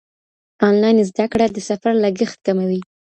انلاين 0.67 0.97
زده 1.09 1.25
کړه 1.31 1.45
د 1.51 1.57
سفر 1.69 1.93
لګښت 2.03 2.37
کموي. 2.47 2.81